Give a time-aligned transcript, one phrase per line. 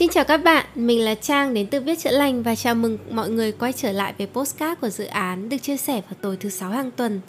[0.00, 2.98] Xin chào các bạn, mình là Trang đến từ Viết Chữa Lành và chào mừng
[3.10, 6.36] mọi người quay trở lại với postcard của dự án được chia sẻ vào tối
[6.40, 7.20] thứ sáu hàng tuần.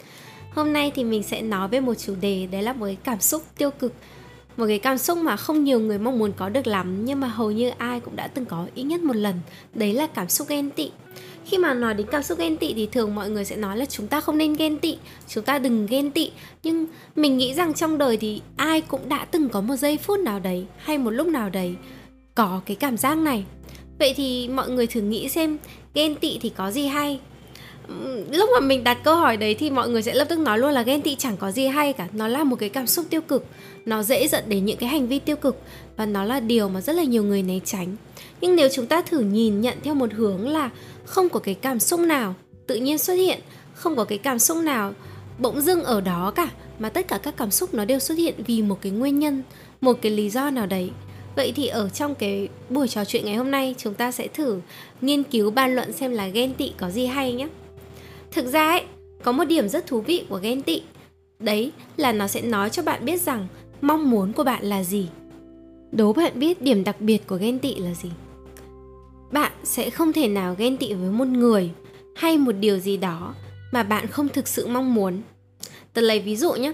[0.54, 3.20] Hôm nay thì mình sẽ nói về một chủ đề đấy là một cái cảm
[3.20, 3.92] xúc tiêu cực.
[4.56, 7.28] Một cái cảm xúc mà không nhiều người mong muốn có được lắm nhưng mà
[7.28, 9.34] hầu như ai cũng đã từng có ít nhất một lần.
[9.74, 10.90] Đấy là cảm xúc ghen tị.
[11.44, 13.84] Khi mà nói đến cảm xúc ghen tị thì thường mọi người sẽ nói là
[13.84, 14.98] chúng ta không nên ghen tị
[15.28, 16.30] chúng ta đừng ghen tị.
[16.62, 20.20] Nhưng mình nghĩ rằng trong đời thì ai cũng đã từng có một giây phút
[20.20, 21.74] nào đấy hay một lúc nào đấy
[22.34, 23.44] có cái cảm giác này.
[23.98, 25.58] Vậy thì mọi người thử nghĩ xem,
[25.94, 27.20] ghen tị thì có gì hay?
[28.30, 30.72] Lúc mà mình đặt câu hỏi đấy thì mọi người sẽ lập tức nói luôn
[30.72, 32.08] là ghen tị chẳng có gì hay cả.
[32.12, 33.46] Nó là một cái cảm xúc tiêu cực.
[33.84, 35.62] Nó dễ dẫn đến những cái hành vi tiêu cực
[35.96, 37.96] và nó là điều mà rất là nhiều người né tránh.
[38.40, 40.70] Nhưng nếu chúng ta thử nhìn nhận theo một hướng là
[41.04, 42.34] không có cái cảm xúc nào
[42.66, 43.40] tự nhiên xuất hiện,
[43.74, 44.92] không có cái cảm xúc nào
[45.38, 48.34] bỗng dưng ở đó cả, mà tất cả các cảm xúc nó đều xuất hiện
[48.46, 49.42] vì một cái nguyên nhân,
[49.80, 50.90] một cái lý do nào đấy
[51.36, 54.60] Vậy thì ở trong cái buổi trò chuyện ngày hôm nay chúng ta sẽ thử
[55.00, 57.48] nghiên cứu bàn luận xem là ghen tị có gì hay nhé.
[58.30, 58.82] Thực ra ấy,
[59.22, 60.82] có một điểm rất thú vị của ghen tị.
[61.38, 63.46] Đấy là nó sẽ nói cho bạn biết rằng
[63.80, 65.08] mong muốn của bạn là gì.
[65.92, 68.10] Đố bạn biết điểm đặc biệt của ghen tị là gì?
[69.32, 71.70] Bạn sẽ không thể nào ghen tị với một người
[72.16, 73.34] hay một điều gì đó
[73.72, 75.22] mà bạn không thực sự mong muốn.
[75.92, 76.72] Tớ lấy ví dụ nhé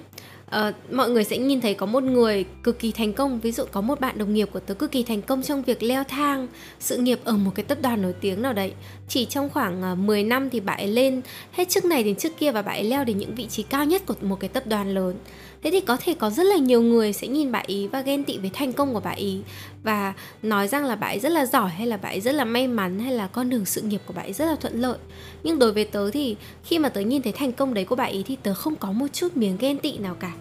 [0.57, 3.41] uh, mọi người sẽ nhìn thấy có một người cực kỳ thành công.
[3.41, 5.83] Ví dụ có một bạn đồng nghiệp của tớ cực kỳ thành công trong việc
[5.83, 6.49] leo thang
[6.81, 8.73] sự nghiệp ở một cái tập đoàn nổi tiếng nào đấy.
[9.09, 11.23] Chỉ trong khoảng ờ, uh, 10 năm thì bạn ấy lên.
[11.53, 13.85] Hết chức này đến chức kia và bạn ấy leo đến những vị trí cao
[13.85, 15.17] nhất của một cái tập đoàn lớn
[15.63, 18.25] thế thì có thể có rất là nhiều người sẽ nhìn bà ý và ghen
[18.25, 19.41] tị với thành công của bà ý.
[19.83, 22.45] Và nói rằng là bà ấy rất là giỏi hay là bà ấy rất là
[22.45, 24.99] may mắn hay là con đường sự nghiệp của bà ấy rất là thuận lợi.
[25.43, 28.05] Nhưng đối với tớ thì khi mà tớ nhìn thấy thành công đấy của bà
[28.05, 30.33] ý thì tớ không có một chút miếng ghen tị nào cả.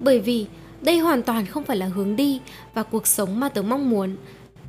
[0.00, 0.46] Bởi vì
[0.80, 2.40] đây hoàn toàn không phải là hướng đi
[2.74, 4.16] và cuộc sống mà tớ mong muốn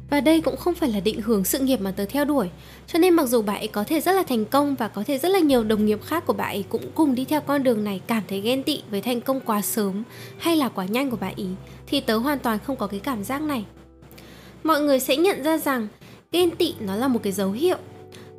[0.10, 2.50] và đây cũng không phải là định hướng sự nghiệp mà tớ theo đuổi.
[2.88, 5.18] Cho nên mặc dù bà ấy có thể rất là thành công và có thể
[5.18, 7.84] rất là nhiều đồng nghiệp khác của bà ấy cũng cùng đi theo con đường
[7.84, 10.04] này cảm thấy ghen tị với thành công quá sớm
[10.38, 11.48] hay là quá nhanh của bà ấy,
[11.88, 13.66] thì tớ hoàn toàn không có cái cảm giác này.
[14.64, 15.88] Mọi người sẽ nhận ra rằng
[16.32, 17.78] ghen tị nó là một cái dấu hiệu,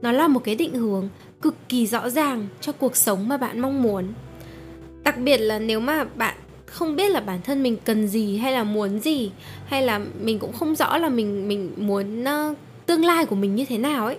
[0.03, 1.09] nó là một cái định hướng
[1.43, 4.07] cực kỳ rõ ràng cho cuộc sống mà bạn mong muốn.
[5.03, 6.37] Đặc biệt là nếu mà bạn
[6.71, 9.31] không biết là bản thân mình cần gì hay là muốn gì
[9.67, 12.57] hay là mình cũng không rõ là mình mình muốn uh,
[12.87, 14.17] tương lai của mình như thế nào ấy.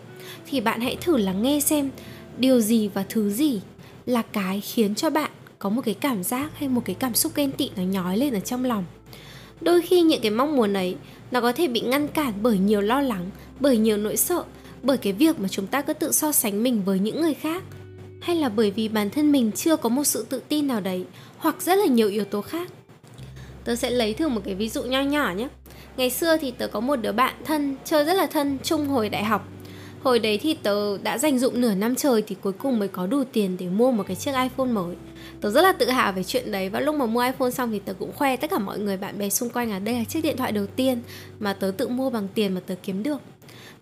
[0.49, 1.89] Thì bạn hãy thử lắng nghe xem
[2.37, 3.61] điều gì và thứ gì
[4.05, 7.31] là cái khiến cho bạn có một cái cảm giác hay một cái cảm xúc
[7.35, 8.85] ghen tị nó nhói lên ở trong lòng.
[9.61, 10.95] Đôi khi những cái mong muốn ấy
[11.31, 13.29] nó có thể bị ngăn cản bởi nhiều lo lắng
[13.59, 14.43] bởi nhiều nỗi sợ
[14.83, 17.63] bởi cái việc mà chúng ta cứ tự so sánh mình với những người khác
[18.21, 21.05] hay là bởi vì bản thân mình chưa có một sự tự tin nào đấy,
[21.37, 22.71] hoặc rất là nhiều yếu tố khác?
[23.63, 25.47] Tớ sẽ lấy thử một cái ví dụ nho nhỏ nhé.
[25.97, 29.09] Ngày xưa thì tớ có một đứa bạn thân, chơi rất là thân, chung hồi
[29.09, 29.47] đại học.
[30.03, 33.07] Hồi đấy thì tớ đã dành dụng nửa năm trời thì cuối cùng mới có
[33.07, 34.95] đủ tiền để mua một cái chiếc iphone mới.
[35.41, 37.79] Tớ rất là tự hào về chuyện đấy và lúc mà mua iphone xong thì
[37.79, 40.21] tớ cũng khoe tất cả mọi người bạn bè xung quanh là đây là chiếc
[40.21, 41.01] điện thoại đầu tiên
[41.39, 43.17] mà tớ tự mua bằng tiền mà tớ kiếm được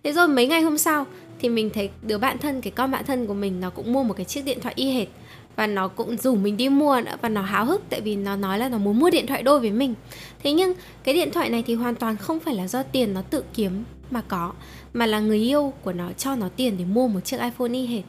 [0.04, 1.06] thế rồi mấy ngày hôm sau
[1.38, 4.02] thì mình thấy đứa bạn thân, cái con bạn thân của mình, nó cũng mua
[4.02, 5.08] một cái chiếc điện thoại y hệt.
[5.56, 8.36] Và nó cũng rủ mình đi mua nữa và nó háo hức tại vì nó
[8.36, 9.94] nói là nó muốn mua điện thoại đôi với mình.
[10.42, 13.22] Thế nhưng cái điện thoại này thì hoàn toàn không phải là do tiền nó
[13.22, 14.52] tự kiếm mà có,
[14.92, 17.86] mà là người yêu của nó cho nó tiền để mua một chiếc iPhone y
[17.86, 18.04] hệt.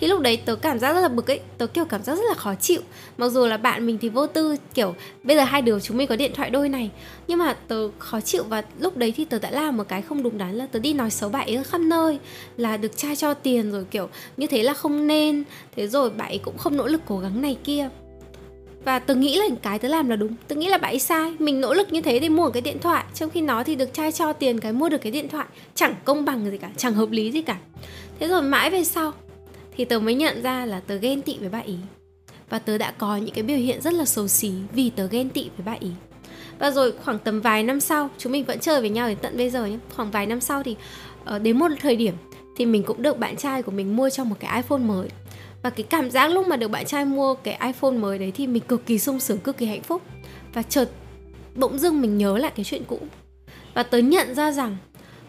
[0.00, 2.24] Thì lúc đấy tớ cảm giác rất là bực ấy, tớ kiểu cảm giác rất
[2.28, 2.80] là khó chịu.
[3.18, 6.08] Mặc dù là bạn mình thì vô tư, kiểu, bây giờ hai đứa chúng mình
[6.08, 6.90] có điện thoại đôi này.
[7.28, 10.22] Nhưng mà tớ khó chịu và lúc đấy thì tớ đã làm một cái không
[10.22, 12.18] đúng đắn là tớ đi nói xấu bạn ấy khắp nơi,
[12.56, 15.44] là được trai cho tiền rồi, kiểu, như thế là không nên.
[15.76, 17.88] Thế rồi bạn ấy cũng không nỗ lực cố gắng này kia
[18.84, 20.34] và tớ nghĩ là cái tớ làm là đúng.
[20.48, 21.34] Tớ nghĩ là bạn ấy sai.
[21.38, 23.04] Mình nỗ lực như thế để mua một cái điện thoại.
[23.14, 25.46] Trong khi nó thì được trai cho tiền cái mua được cái điện thoại.
[25.74, 27.58] Chẳng công bằng gì cả, chẳng hợp lý gì cả.
[28.18, 29.12] Thế rồi mãi về sau
[29.76, 31.76] thì tớ mới nhận ra là tớ ghen tị với bạn ý
[32.50, 35.30] và tớ đã có những cái biểu hiện rất là xấu xí vì tớ ghen
[35.30, 35.90] tị với bạn ý
[36.58, 39.36] và rồi khoảng tầm vài năm sau, chúng mình vẫn chơi với nhau đến tận
[39.36, 40.76] bây giờ nhé khoảng vài năm sau thì
[41.24, 42.14] ờ, đến một thời điểm
[42.56, 45.08] thì mình cũng được bạn trai của mình mua cho một cái iPhone mới
[45.62, 48.46] và cái cảm giác lúc mà được bạn trai mua cái iPhone mới đấy thì
[48.46, 50.02] mình cực kỳ sung sướng, cực kỳ hạnh phúc.
[50.52, 50.90] Và chợt
[51.54, 52.98] bỗng dưng mình nhớ lại cái chuyện cũ.
[53.74, 54.76] Và tớ nhận ra rằng,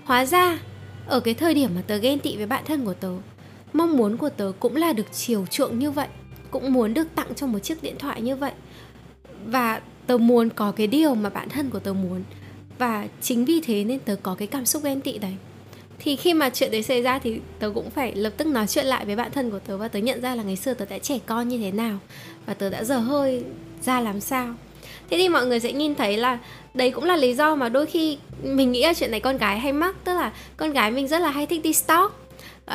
[0.04, 0.60] hóa ra
[1.08, 3.12] ở cái thời điểm mà tớ ghen tị với bạn thân của tớ,
[3.74, 6.08] mong muốn của tớ cũng là được chiều chuộng như vậy,
[6.52, 8.52] cũng muốn được tặng cho một chiếc điện thoại như vậy.
[9.46, 12.24] Và tớ muốn có cái điều mà bản thân của tớ muốn.
[12.78, 15.36] Và chính vì thế nên tớ có cái cảm xúc ghen tị đấy
[16.04, 18.86] thì khi mà chuyện đấy xảy ra thì tớ cũng phải lập tức nói chuyện
[18.86, 20.98] lại với bạn thân của tớ và tớ nhận ra là ngày xưa tớ đã
[20.98, 21.98] trẻ con như thế nào
[22.46, 23.44] và tớ đã dở hơi
[23.82, 24.54] ra làm sao.
[25.10, 26.40] Thế thì mọi người sẽ nhìn thấy là
[26.74, 29.60] đấy cũng là lý do mà đôi khi mình nghĩ là chuyện này con gái
[29.60, 32.14] hay mắc tức là con gái mình rất là hay thích đi stalk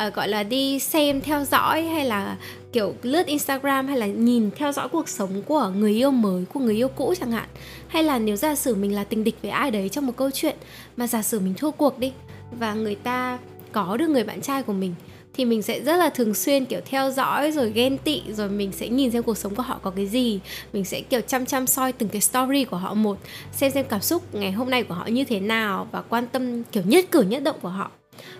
[0.06, 2.36] uh, gọi là đi xem theo dõi hay là
[2.72, 6.60] kiểu lướt Instagram hay là nhìn theo dõi cuộc sống của người yêu mới của
[6.60, 7.48] người yêu cũ chẳng hạn.
[7.88, 10.30] Hay là nếu giả sử mình là tình địch với ai đấy trong một câu
[10.30, 10.56] chuyện
[10.96, 12.12] mà giả sử mình thua cuộc đi
[12.50, 13.38] và người ta
[13.72, 14.94] có được người bạn trai của mình,
[15.34, 18.72] thì mình sẽ rất là thường xuyên, kiểu, theo dõi, rồi ghen tị, rồi mình
[18.72, 20.40] sẽ nhìn xem cuộc sống của họ có cái gì.
[20.72, 23.18] Mình sẽ, kiểu, chăm chăm soi từng cái story của họ một,
[23.52, 26.62] xem xem cảm xúc ngày hôm nay của họ như thế nào và quan tâm,
[26.62, 27.90] kiểu, nhất cử nhất động của họ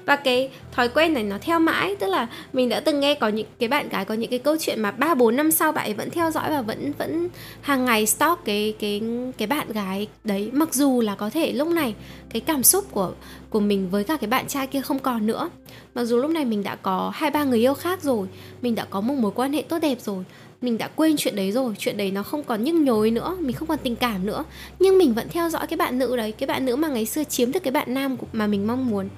[0.05, 3.29] và cái thói quen này nó theo mãi, tức là mình đã từng nghe có
[3.29, 5.87] những cái bạn gái có những cái câu chuyện mà ba, bốn năm sau bạn
[5.87, 7.29] ấy vẫn theo dõi và vẫn vẫn
[7.61, 9.03] hàng ngày stalk cái cái
[9.39, 11.95] cái bạn gái đấy, mặc dù là có thể lúc này
[12.31, 13.13] cái cảm xúc của
[13.51, 15.51] của mình với cả cái bạn trai kia không còn nữa.
[15.95, 18.29] Mặc dù lúc này mình đã có hai, ba người yêu khác rồi,
[18.63, 20.25] mình đã có một mối quan hệ tốt đẹp rồi,
[20.63, 23.57] mình đã quên chuyện đấy rồi, chuyện đấy nó không còn nhức nhối nữa, mình
[23.57, 24.45] không còn tình cảm nữa.
[24.79, 27.25] Nhưng mình vẫn theo dõi cái bạn nữ đấy, cái bạn nữ mà ngày xưa
[27.25, 29.09] chiếm được cái bạn nam mà mình mong muốn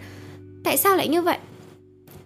[0.64, 1.38] tại sao lại như vậy?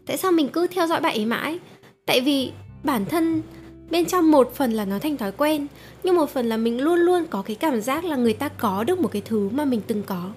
[0.06, 1.58] Tại sao mình cứ theo dõi bạn ấy mãi?
[2.06, 2.52] Tại vì
[2.84, 3.42] bản thân
[3.90, 5.66] bên trong một phần là nó thành thói quen,
[6.02, 8.84] nhưng một phần là mình luôn luôn có cái cảm giác là người ta có
[8.84, 10.30] được một cái thứ mà mình từng có.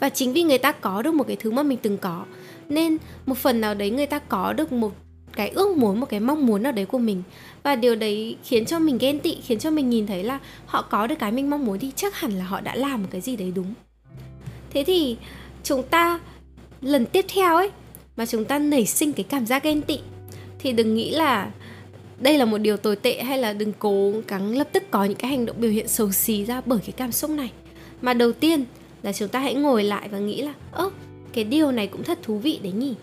[0.00, 2.24] Và chính vì người ta có được một cái thứ mà mình từng có,
[2.68, 2.96] nên
[3.26, 4.92] một phần nào đấy người ta có được một
[5.32, 7.22] cái ước muốn, một cái mong muốn nào đấy của mình.
[7.62, 10.82] Và điều đấy khiến cho mình ghen tị, khiến cho mình nhìn thấy là họ
[10.82, 13.20] có được cái mình mong muốn thì chắc hẳn là họ đã làm một cái
[13.20, 13.74] gì đấy đúng.
[14.70, 15.16] Thế thì
[15.64, 16.20] chúng ta
[16.80, 17.70] lần tiếp theo ấy,
[18.16, 19.98] mà chúng ta nảy sinh cái cảm giác ghen tị,
[20.58, 21.50] thì đừng nghĩ là
[22.20, 25.18] đây là một điều tồi tệ hay là đừng cố gắng lập tức có những
[25.18, 27.50] cái hành động biểu hiện xấu xí ra bởi cái cảm xúc này.
[28.02, 28.64] Mà đầu tiên
[29.02, 30.90] là chúng ta hãy ngồi lại và nghĩ là, ơ,
[31.32, 32.94] cái điều này cũng thật thú vị đấy nhỉ.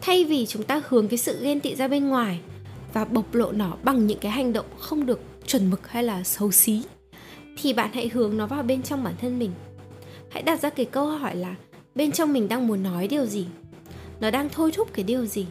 [0.00, 2.38] Thay vì chúng ta hướng cái sự ghen tị ra bên ngoài
[2.92, 6.22] và bộc lộ nó bằng những cái hành động không được chuẩn mực hay là
[6.22, 6.82] xấu xí,
[7.62, 9.50] thì bạn hãy hướng nó vào bên trong bản thân mình.
[10.30, 11.54] Hãy đặt ra cái câu hỏi là
[11.94, 13.46] bên trong mình đang muốn nói điều gì?
[14.20, 15.46] Nó đang thôi thúc cái điều gì?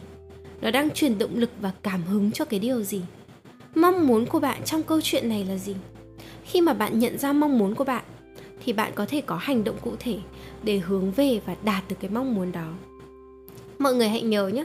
[0.60, 3.02] Nó đang truyền động lực và cảm hứng cho cái điều gì?
[3.74, 5.74] Mong muốn của bạn trong câu chuyện này là gì?
[6.44, 8.04] Khi mà bạn nhận ra mong muốn của bạn,
[8.64, 10.18] thì bạn có thể có hành động cụ thể
[10.62, 12.72] để hướng về và đạt được cái mong muốn đó.
[13.78, 14.64] Mọi người hãy nhớ nhé,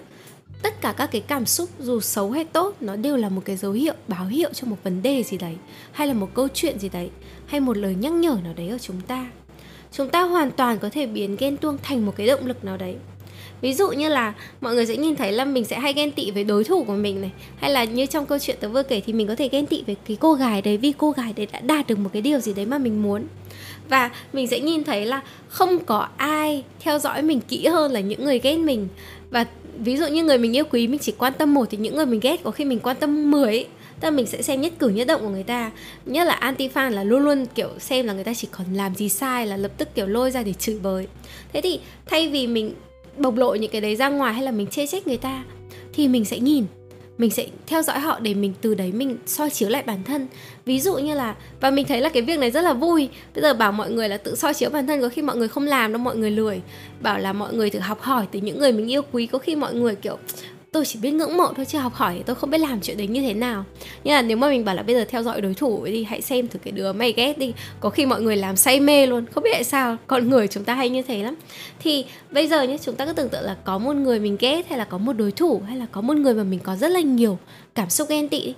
[0.61, 3.57] tất cả các cái cảm xúc dù xấu hay tốt, nó đều là một cái
[3.57, 5.55] dấu hiệu, báo hiệu cho một vấn đề gì đấy,
[5.91, 7.09] hay là một câu chuyện gì đấy,
[7.45, 9.31] hay một lời nhắc nhở nào đấy ở chúng ta
[9.91, 12.77] chúng ta hoàn toàn có thể biến ghen tuông thành một cái động lực nào
[12.77, 12.95] đấy.
[13.61, 16.31] Ví dụ như là mọi người sẽ nhìn thấy là mình sẽ hay ghen tị
[16.31, 19.01] với đối thủ của mình này, hay là như trong câu chuyện tớ vừa kể
[19.05, 21.47] thì mình có thể ghen tị với cái cô gái đấy vì cô gái đấy
[21.51, 23.23] đã đạt được một cái điều gì đấy mà mình muốn.
[23.89, 27.99] Và mình sẽ nhìn thấy là không có ai theo dõi mình kỹ hơn là
[27.99, 28.87] những người ghét mình.
[29.29, 29.45] Và
[29.77, 32.05] ví dụ như người mình yêu quý, mình chỉ quan tâm một thì những người
[32.05, 33.67] mình ghét có khi mình quan tâm 10 ấy
[33.99, 35.71] tức là mình sẽ xem nhất cử nhất động của người ta.
[36.05, 38.95] Nhất là anti fan là luôn luôn, kiểu, xem là người ta chỉ còn làm
[38.95, 41.07] gì sai là lập tức, kiểu, lôi ra để chửi bới.
[41.53, 42.73] Thế thì thay vì mình
[43.17, 45.43] bộc lộ những cái đấy ra ngoài hay là mình chê trách người ta,
[45.93, 46.65] thì mình sẽ nhìn,
[47.17, 50.27] mình sẽ theo dõi họ để mình từ đấy mình soi chiếu lại bản thân.
[50.65, 53.09] Ví dụ như là, và mình thấy là cái việc này rất là vui.
[53.35, 55.47] Bây giờ bảo mọi người là tự soi chiếu bản thân, có khi mọi người
[55.47, 56.61] không làm đâu, mọi người lười.
[57.01, 59.55] Bảo là mọi người thử học hỏi từ những người mình yêu quý, có khi
[59.55, 60.17] mọi người, kiểu
[60.71, 62.97] tôi chỉ biết ngưỡng mộ thôi chứ học hỏi thì tôi không biết làm chuyện
[62.97, 63.65] đấy như thế nào.
[64.03, 66.21] Nhưng là nếu mà mình bảo là bây giờ theo dõi đối thủ thì hãy
[66.21, 67.53] xem thử cái đứa mày ghét đi.
[67.79, 69.25] Có khi mọi người làm say mê luôn.
[69.31, 71.35] Không biết tại sao con người chúng ta hay như thế lắm.
[71.79, 74.67] Thì bây giờ nhé chúng ta cứ tưởng tượng là có một người mình ghét
[74.69, 76.91] hay là có một đối thủ hay là có một người mà mình có rất
[76.91, 77.37] là nhiều
[77.75, 78.53] cảm xúc ghen tị.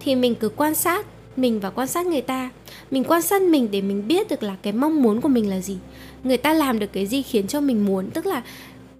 [0.00, 2.50] Thì mình cứ quan sát mình và quan sát người ta.
[2.90, 5.60] Mình quan sát mình để mình biết được là cái mong muốn của mình là
[5.60, 5.76] gì.
[6.24, 8.10] Người ta làm được cái gì khiến cho mình muốn.
[8.10, 8.42] Tức là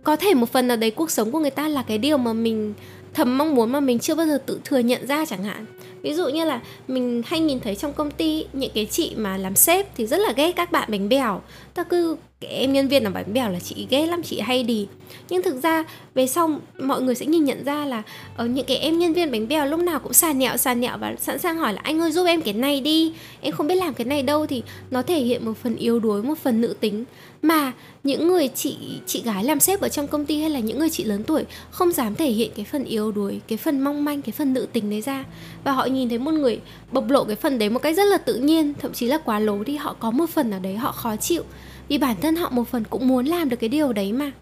[0.05, 2.33] có thể một phần nào đấy cuộc sống của người ta là cái điều mà
[2.33, 2.75] mình
[3.15, 5.67] thầm mong muốn mà mình chưa bao giờ tự thừa nhận ra chẳng hạn.
[6.03, 9.37] Ví dụ như là mình hay nhìn thấy trong công ty những cái chị mà
[9.37, 11.43] làm sếp thì rất là ghét các bạn bánh bèo.
[11.75, 14.63] Ta cứ cái em nhân viên làm bánh bèo là chị ghét lắm, chị hay
[14.63, 14.87] đi.
[15.29, 15.85] Nhưng thực ra,
[16.15, 18.03] về sau mọi người sẽ nhìn nhận ra là
[18.37, 20.99] ở những cái em nhân viên bánh bèo lúc nào cũng xà nhẹo xà nhẹo
[20.99, 23.75] và sẵn sàng hỏi là anh ơi, giúp em cái này đi, em không biết
[23.75, 26.75] làm cái này đâu thì nó thể hiện một phần yếu đuối, một phần nữ
[26.81, 27.05] tính.
[27.43, 27.73] Mà
[28.05, 30.91] những người chị chị gái làm sếp ở trong công ty hay là những người
[30.91, 34.23] chị lớn tuổi không dám thể hiện cái phần yếu đuối, cái phần mong manh,
[34.23, 35.25] cái phần nữ tính đấy ra.
[35.65, 36.61] Và họ nhìn thấy một người
[36.93, 39.39] bộc lộ cái phần đấy một cách rất là tự nhiên, thậm chí là quá
[39.39, 41.43] lố đi, họ có một phần nào đấy họ khó chịu
[41.89, 44.33] vì bản thân họ một phần cũng muốn làm được cái điều đấy mà.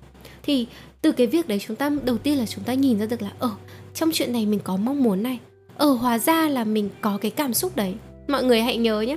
[0.42, 0.66] Thì
[1.02, 3.32] từ cái việc đấy chúng ta, đầu tiên là chúng ta nhìn ra được là
[3.38, 3.50] ở
[3.94, 5.38] trong chuyện này mình có mong muốn này.
[5.76, 7.94] Ở hóa ra là mình có cái cảm xúc đấy.
[8.28, 9.16] Mọi người hãy nhớ nhé,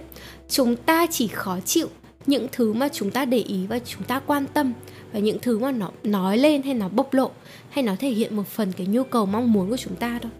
[0.49, 1.87] chúng ta chỉ khó chịu
[2.25, 4.73] những thứ mà chúng ta để ý và chúng ta quan tâm
[5.11, 7.31] và những thứ mà nó nói lên hay nó bộc lộ
[7.69, 10.31] hay nó thể hiện một phần cái nhu cầu mong muốn của chúng ta thôi.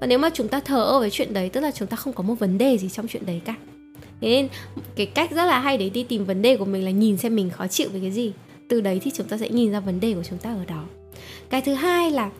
[0.00, 2.12] Và nếu mà chúng ta thờ ơ với chuyện đấy, tức là chúng ta không
[2.12, 3.54] có một vấn đề gì trong chuyện đấy cả
[4.20, 4.48] thế nên
[4.96, 7.36] cái cách rất là hay để đi tìm vấn đề của mình là nhìn xem
[7.36, 8.32] mình khó chịu với cái gì.
[8.68, 10.84] Từ đấy thì chúng ta sẽ nhìn ra vấn đề của chúng ta ở đó.
[11.50, 12.30] Cái thứ hai là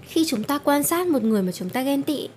[0.00, 2.28] khi chúng ta quan sát một người mà chúng ta ghen tị,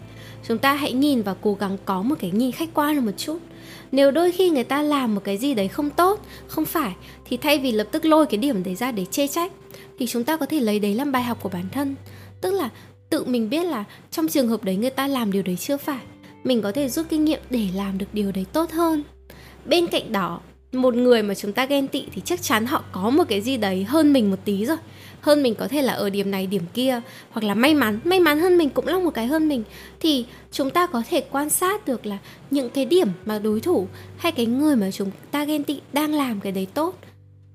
[0.47, 3.37] chúng ta hãy nhìn và cố gắng có một cái nhìn khách quan một chút.
[3.91, 7.37] Nếu đôi khi người ta làm một cái gì đấy không tốt, không phải, thì
[7.37, 9.51] thay vì lập tức lôi cái điểm đấy ra để chê trách,
[9.99, 11.95] thì chúng ta có thể lấy đấy làm bài học của bản thân.
[12.41, 12.69] Tức là
[13.09, 15.99] tự mình biết là trong trường hợp đấy người ta làm điều đấy chưa phải
[16.43, 19.03] mình có thể rút kinh nghiệm để làm được điều đấy tốt hơn.
[19.65, 20.39] Bên cạnh đó,
[20.71, 23.57] một người mà chúng ta ghen tị thì chắc chắn họ có một cái gì
[23.57, 24.77] đấy hơn mình một tí rồi.
[25.21, 27.01] Hơn mình có thể là ở điểm này, điểm kia,
[27.31, 27.99] hoặc là may mắn.
[28.03, 29.63] May mắn hơn mình cũng là một cái hơn mình.
[29.99, 32.17] Thì chúng ta có thể quan sát được là
[32.51, 36.13] những cái điểm mà đối thủ hay cái người mà chúng ta ghen tị đang
[36.13, 36.99] làm cái đấy tốt.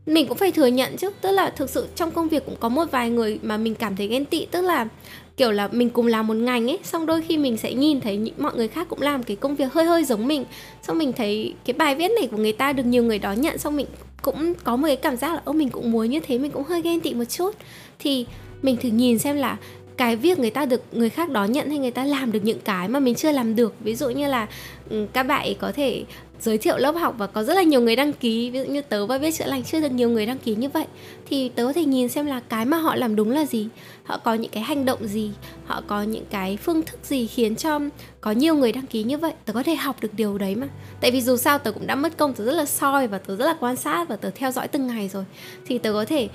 [0.07, 1.11] Mình cũng phải thừa nhận chứ.
[1.21, 3.97] Tức là thực sự trong công việc cũng có một vài người mà mình cảm
[3.97, 4.47] thấy ghen tị.
[4.47, 4.89] Tức là
[5.37, 8.17] kiểu là mình cùng làm một ngành ấy, xong đôi khi mình sẽ nhìn thấy
[8.17, 10.45] những mọi người khác cũng làm cái công việc hơi hơi giống mình.
[10.83, 13.59] Xong mình thấy cái bài viết này của người ta được nhiều người đón nhận,
[13.59, 13.87] xong mình
[14.23, 16.65] cũng có một cái cảm giác là ô mình cũng muốn như thế, mình cũng
[16.65, 17.51] hơi ghen tị một chút.
[17.99, 18.27] Thì
[18.63, 19.57] mình thử nhìn xem là
[19.97, 22.61] cái việc người ta được người khác đón nhận hay người ta làm được những
[22.61, 23.75] cái mà mình chưa làm được.
[23.81, 24.47] Ví dụ như là
[24.91, 26.05] ừ, các bạn ấy có thể
[26.43, 28.51] giới thiệu lớp học và có rất là nhiều người đăng ký.
[28.51, 30.69] Ví dụ như tớ và biết chữa lành chưa được nhiều người đăng ký như
[30.69, 30.87] vậy.
[31.27, 33.69] Thì tớ có thể nhìn xem là cái mà họ làm đúng là gì.
[34.05, 35.31] Họ có những cái hành động gì.
[35.67, 37.81] Họ có những cái phương thức gì khiến cho
[38.21, 39.33] có nhiều người đăng ký như vậy.
[39.45, 40.69] Tớ có thể học được điều đấy mà.
[41.01, 43.37] Tại vì dù sao tớ cũng đã mất công, tớ rất là soi và tớ
[43.37, 45.25] rất là quan sát và tớ theo dõi từng ngày rồi.
[45.67, 46.29] Thì tớ có thể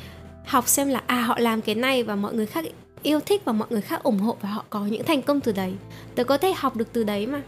[0.45, 2.65] học xem là à họ làm cái này và mọi người khác
[3.03, 5.51] yêu thích và mọi người khác ủng hộ và họ có những thành công từ
[5.51, 5.73] đấy.
[6.15, 7.41] Tớ có thể học được từ đấy mà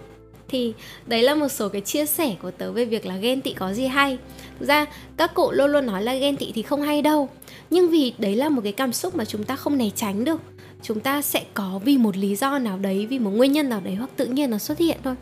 [0.50, 0.74] thì
[1.06, 3.74] đấy là một số cái chia sẻ của tớ về việc là ghen tị có
[3.74, 4.18] gì hay.
[4.60, 4.86] Thực ra,
[5.18, 7.30] các cụ luôn luôn nói là ghen tị thì không hay đâu.
[7.70, 10.42] Nhưng vì đấy là một cái cảm xúc mà chúng ta không né tránh được.
[10.82, 13.82] Chúng ta sẽ có vì một lý do nào đấy, vì một nguyên nhân nào
[13.84, 15.16] đấy hoặc tự nhiên nó xuất hiện thôi.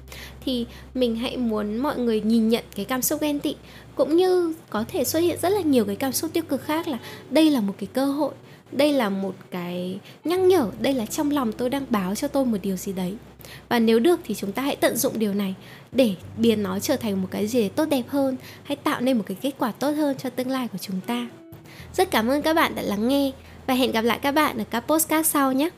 [0.45, 3.55] Thì mình hãy muốn mọi người nhìn nhận cái cảm xúc ghen tị.
[3.95, 6.87] Cũng như có thể xuất hiện rất là nhiều cái cảm xúc tiêu cực khác
[6.87, 6.97] là
[7.29, 8.31] đây là một cái cơ hội,
[8.71, 12.45] đây là một cái nhắc nhở, đây là trong lòng tôi đang báo cho tôi
[12.45, 13.13] một điều gì đấy
[13.69, 15.55] và nếu được thì chúng ta hãy tận dụng điều này
[15.91, 19.23] để biến nó trở thành một cái gì tốt đẹp hơn, hay tạo nên một
[19.27, 21.27] cái kết quả tốt hơn cho tương lai của chúng ta.
[21.93, 23.31] Rất cảm ơn các bạn đã lắng nghe
[23.67, 25.69] và hẹn gặp lại các bạn ở các postcard sau nhé!